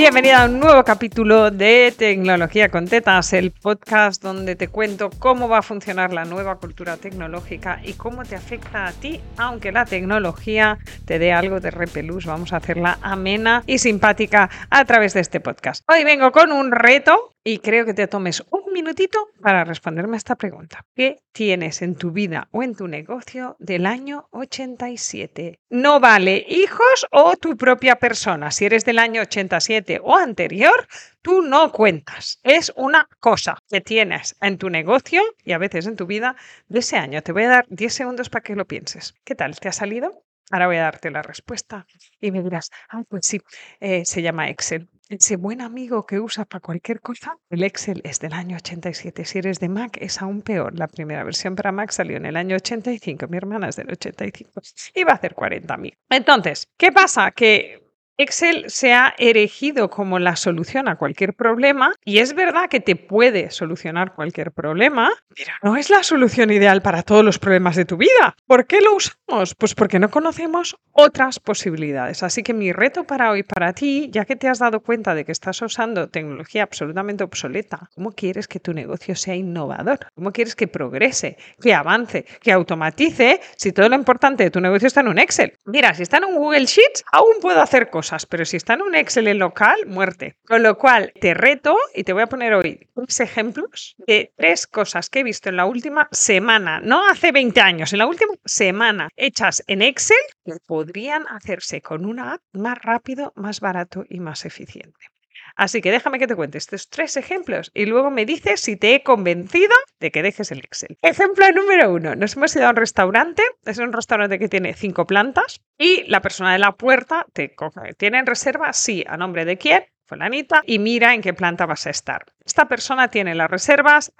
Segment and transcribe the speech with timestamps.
[0.00, 5.46] Bienvenida a un nuevo capítulo de Tecnología con Tetas, el podcast donde te cuento cómo
[5.46, 9.84] va a funcionar la nueva cultura tecnológica y cómo te afecta a ti, aunque la
[9.84, 12.24] tecnología te dé algo de repelús.
[12.24, 15.84] Vamos a hacerla amena y simpática a través de este podcast.
[15.86, 20.18] Hoy vengo con un reto y creo que te tomes un minutito para responderme a
[20.18, 20.84] esta pregunta.
[20.94, 25.60] ¿Qué tienes en tu vida o en tu negocio del año 87?
[25.70, 28.50] No vale hijos o tu propia persona.
[28.50, 30.86] Si eres del año 87 o anterior,
[31.22, 32.40] tú no cuentas.
[32.42, 36.36] Es una cosa que tienes en tu negocio y a veces en tu vida
[36.68, 37.22] de ese año.
[37.22, 39.14] Te voy a dar 10 segundos para que lo pienses.
[39.24, 39.58] ¿Qué tal?
[39.58, 40.24] ¿Te ha salido?
[40.50, 41.86] Ahora voy a darte la respuesta
[42.20, 43.40] y me dirás, ah, pues sí,
[43.78, 44.88] eh, se llama Excel.
[45.10, 49.24] Ese buen amigo que usa para cualquier cosa, el Excel es del año 87.
[49.24, 50.78] Si eres de Mac, es aún peor.
[50.78, 53.26] La primera versión para Mac salió en el año 85.
[53.26, 54.60] Mi hermana es del 85
[54.94, 55.96] y va a hacer 40.000.
[56.10, 57.32] Entonces, ¿qué pasa?
[57.32, 57.89] Que
[58.22, 62.94] Excel se ha erigido como la solución a cualquier problema y es verdad que te
[62.94, 67.86] puede solucionar cualquier problema, pero no es la solución ideal para todos los problemas de
[67.86, 68.36] tu vida.
[68.46, 69.54] ¿Por qué lo usamos?
[69.54, 72.22] Pues porque no conocemos otras posibilidades.
[72.22, 75.24] Así que mi reto para hoy para ti, ya que te has dado cuenta de
[75.24, 80.00] que estás usando tecnología absolutamente obsoleta, ¿cómo quieres que tu negocio sea innovador?
[80.14, 84.88] ¿Cómo quieres que progrese, que avance, que automatice si todo lo importante de tu negocio
[84.88, 85.54] está en un Excel?
[85.64, 88.82] Mira, si está en un Google Sheets, aún puedo hacer cosas pero si está en
[88.82, 90.36] un Excel en local, muerte.
[90.46, 94.66] Con lo cual, te reto y te voy a poner hoy tres ejemplos de tres
[94.66, 98.34] cosas que he visto en la última semana, no hace 20 años, en la última
[98.44, 104.20] semana, hechas en Excel, que podrían hacerse con una app más rápido, más barato y
[104.20, 105.10] más eficiente.
[105.56, 108.94] Así que déjame que te cuente estos tres ejemplos y luego me dices si te
[108.94, 110.98] he convencido de que dejes el Excel.
[111.02, 112.14] Ejemplo número uno.
[112.16, 113.42] Nos hemos ido a un restaurante.
[113.64, 117.94] Es un restaurante que tiene cinco plantas y la persona de la puerta te coge.
[117.94, 118.72] ¿Tienen reserva?
[118.72, 119.04] Sí.
[119.06, 119.84] ¿A nombre de quién?
[120.10, 122.26] fulanita y mira en qué planta vas a estar.
[122.44, 124.12] Esta persona tiene las reservas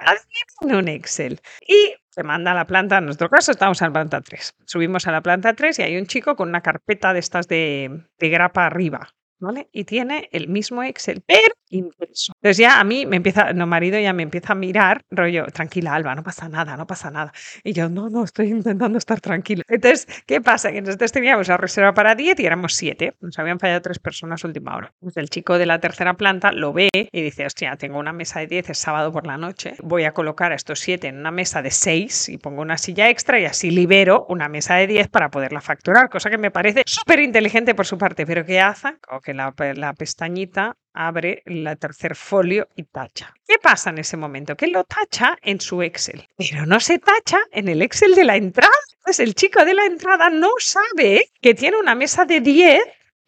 [0.60, 3.92] en un Excel y te manda a la planta, en nuestro caso estamos en la
[3.92, 4.54] planta 3.
[4.64, 8.04] Subimos a la planta 3 y hay un chico con una carpeta de estas de,
[8.18, 9.14] de grapa arriba.
[9.40, 9.68] ¿Vale?
[9.72, 12.32] Y tiene el mismo Excel, pero impreso.
[12.36, 15.94] Entonces ya a mí me empieza, no, marido ya me empieza a mirar, rollo, tranquila,
[15.94, 17.32] Alba, no pasa nada, no pasa nada.
[17.64, 19.62] Y yo, no, no, estoy intentando estar tranquila.
[19.68, 20.72] Entonces, ¿qué pasa?
[20.72, 23.14] Que nosotros teníamos la reserva para 10 y éramos 7.
[23.20, 24.92] Nos habían fallado tres personas última hora.
[25.00, 28.40] Pues el chico de la tercera planta lo ve y dice, hostia, tengo una mesa
[28.40, 31.30] de 10, es sábado por la noche, voy a colocar a estos 7 en una
[31.30, 35.08] mesa de 6 y pongo una silla extra y así libero una mesa de 10
[35.08, 38.96] para poderla facturar, cosa que me parece súper inteligente por su parte, pero ¿qué hace?
[39.06, 43.34] Como que la, la pestañita abre el tercer folio y tacha.
[43.46, 44.56] ¿Qué pasa en ese momento?
[44.56, 48.36] Que lo tacha en su Excel, pero no se tacha en el Excel de la
[48.36, 48.70] entrada.
[49.04, 52.80] Pues el chico de la entrada no sabe que tiene una mesa de 10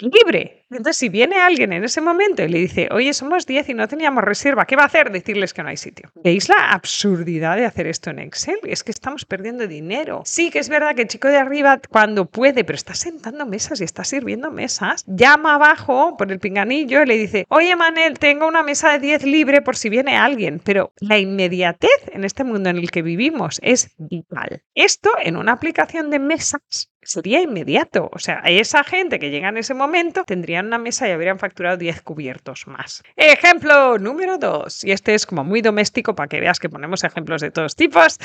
[0.02, 0.66] libre.
[0.70, 3.88] Entonces, si viene alguien en ese momento y le dice, oye, somos 10 y no
[3.88, 5.10] teníamos reserva, ¿qué va a hacer?
[5.10, 6.10] Decirles que no hay sitio.
[6.22, 8.58] ¿Veis la absurdidad de hacer esto en Excel?
[8.64, 10.22] Es que estamos perdiendo dinero.
[10.24, 13.80] Sí que es verdad que el chico de arriba, cuando puede, pero está sentando mesas
[13.80, 18.46] y está sirviendo mesas, llama abajo por el pinganillo y le dice, oye, Manel, tengo
[18.46, 20.60] una mesa de 10 libre por si viene alguien.
[20.64, 24.62] Pero la inmediatez en este mundo en el que vivimos es vital.
[24.74, 28.10] Esto en una aplicación de mesas sería inmediato.
[28.12, 31.76] O sea, esa gente que llega en ese momento tendrían una mesa y habrían facturado
[31.76, 33.02] 10 cubiertos más.
[33.16, 34.84] Ejemplo número 2.
[34.84, 38.18] Y este es como muy doméstico para que veas que ponemos ejemplos de todos tipos.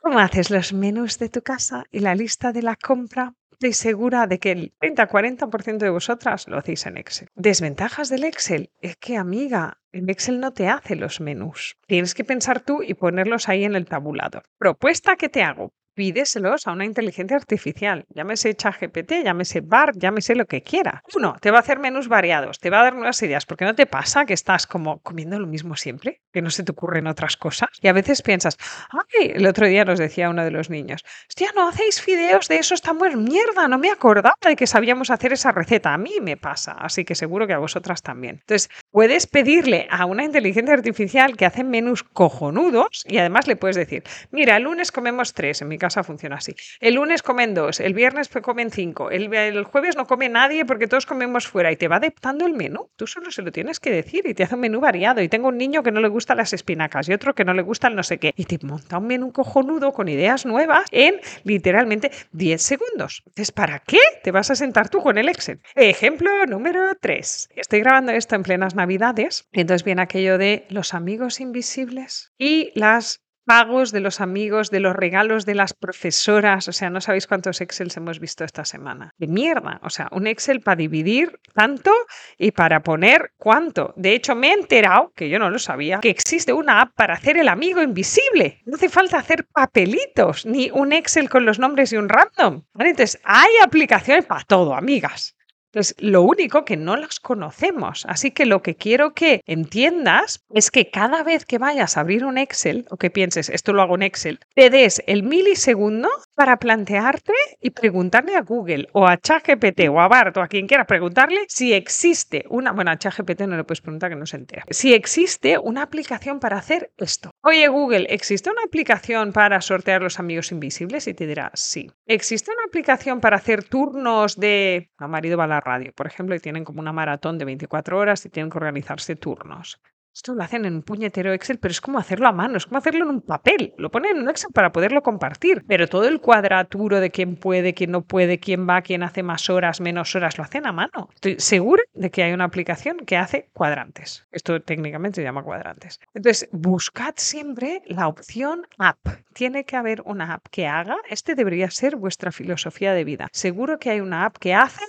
[0.00, 3.34] ¿Cómo haces los menús de tu casa y la lista de la compra?
[3.52, 7.28] Estoy segura de que el 30-40% de vosotras lo hacéis en Excel.
[7.36, 11.76] Desventajas del Excel es que, amiga, el Excel no te hace los menús.
[11.86, 14.42] Tienes que pensar tú y ponerlos ahí en el tabulador.
[14.58, 18.04] Propuesta que te hago pídeselos a una inteligencia artificial.
[18.08, 21.02] Llámese ChatGPT, llámese BART, llámese lo que quiera.
[21.14, 23.74] Uno, te va a hacer menús variados, te va a dar nuevas ideas, porque no
[23.74, 27.36] te pasa que estás como comiendo lo mismo siempre, que no se te ocurren otras
[27.36, 27.68] cosas.
[27.80, 28.56] Y a veces piensas,
[28.90, 32.56] ay, el otro día nos decía uno de los niños, hostia, no hacéis fideos de
[32.56, 35.92] eso, está muy mierda, no me acordaba de que sabíamos hacer esa receta.
[35.94, 38.38] A mí me pasa, así que seguro que a vosotras también.
[38.40, 43.76] Entonces, puedes pedirle a una inteligencia artificial que hace menús cojonudos y además le puedes
[43.76, 46.54] decir, mira, el lunes comemos tres, en mi casa funciona así.
[46.80, 50.86] El lunes comen dos, el viernes comen cinco, el, el, jueves no come nadie porque
[50.86, 52.88] todos comemos fuera y te va adaptando el menú.
[52.94, 55.20] Tú solo se lo tienes que decir y te hace un menú variado.
[55.20, 57.62] Y tengo un niño que no le gustan las espinacas y otro que no le
[57.62, 58.32] gusta el no sé qué.
[58.36, 63.22] Y te monta un menú cojonudo con ideas nuevas en literalmente 10 segundos.
[63.26, 65.60] Entonces, ¿para qué te vas a sentar tú con el Excel?
[65.74, 67.50] Ejemplo número 3.
[67.56, 69.48] Estoy grabando esto en plenas navidades.
[69.52, 74.94] Entonces viene aquello de los amigos invisibles y las pagos de los amigos, de los
[74.94, 76.68] regalos de las profesoras.
[76.68, 79.14] O sea, no sabéis cuántos Excels hemos visto esta semana.
[79.18, 79.80] De mierda.
[79.82, 81.92] O sea, un Excel para dividir tanto
[82.38, 83.92] y para poner cuánto.
[83.96, 87.14] De hecho, me he enterado, que yo no lo sabía, que existe una app para
[87.14, 88.60] hacer el amigo invisible.
[88.64, 92.62] No hace falta hacer papelitos, ni un Excel con los nombres y un random.
[92.78, 95.36] Entonces, hay aplicaciones para todo, amigas.
[95.72, 98.04] Entonces, lo único que no las conocemos.
[98.06, 102.26] Así que lo que quiero que entiendas es que cada vez que vayas a abrir
[102.26, 106.58] un Excel o que pienses, esto lo hago en Excel, te des el milisegundo para
[106.58, 110.84] plantearte y preguntarle a Google o a ChatGPT o a Bart o a quien quiera
[110.84, 114.64] preguntarle si existe una, bueno, a ChatGPT no le puedes preguntar que no se entera,
[114.70, 117.30] si existe una aplicación para hacer esto.
[117.42, 121.06] Oye Google, ¿existe una aplicación para sortear los amigos invisibles?
[121.06, 121.90] Y te dirá sí.
[122.06, 124.90] ¿Existe una aplicación para hacer turnos de...
[124.98, 128.30] A marido va radio, por ejemplo, y tienen como una maratón de 24 horas y
[128.30, 129.80] tienen que organizarse turnos.
[130.14, 132.78] Esto lo hacen en un puñetero Excel, pero es como hacerlo a mano, es como
[132.78, 133.74] hacerlo en un papel.
[133.78, 135.64] Lo ponen en un Excel para poderlo compartir.
[135.66, 139.48] Pero todo el cuadraturo de quién puede, quién no puede, quién va, quién hace más
[139.48, 141.08] horas, menos horas, lo hacen a mano.
[141.14, 144.26] Estoy segura de que hay una aplicación que hace cuadrantes.
[144.32, 146.00] Esto técnicamente se llama cuadrantes.
[146.14, 148.98] Entonces, buscad siempre la opción app.
[149.32, 150.96] Tiene que haber una app que haga.
[151.08, 153.28] Este debería ser vuestra filosofía de vida.
[153.32, 154.84] Seguro que hay una app que hace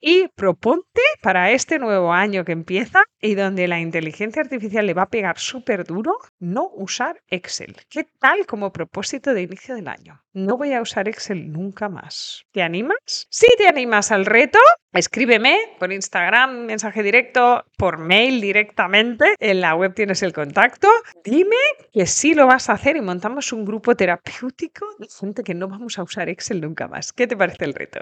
[0.00, 5.02] y proponte para este nuevo año que empieza y donde la inteligencia artificial le va
[5.02, 7.76] a pegar súper duro, no usar Excel.
[7.88, 10.22] ¿Qué tal como propósito de inicio del año?
[10.32, 12.44] No voy a usar Excel nunca más.
[12.52, 13.26] ¿Te animas?
[13.28, 14.58] Si te animas al reto,
[14.92, 19.34] escríbeme por Instagram, mensaje directo, por mail directamente.
[19.38, 20.88] En la web tienes el contacto.
[21.24, 21.56] Dime
[21.92, 25.68] que sí lo vas a hacer y montamos un grupo terapéutico de gente que no
[25.68, 27.12] vamos a usar Excel nunca más.
[27.12, 28.00] ¿Qué te parece el reto?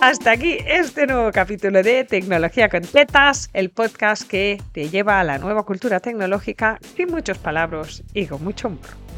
[0.00, 5.24] Hasta aquí este nuevo capítulo de Tecnología con Tetas, el podcast que te lleva a
[5.24, 9.09] la nueva cultura tecnológica sin muchos palabras y con mucho humor.